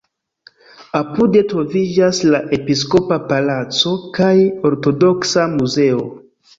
[1.01, 4.35] Apude troviĝas la episkopa palaco kaj
[4.75, 6.07] ortodoksa muzeo.